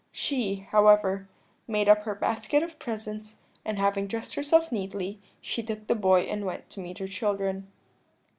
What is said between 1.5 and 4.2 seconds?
made up her basket of presents, and having